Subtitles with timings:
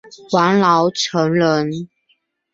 [0.31, 1.87] 王尧臣人。